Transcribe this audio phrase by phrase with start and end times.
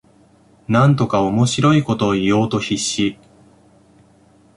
[0.67, 3.19] なんとか面白いことを言おうと必死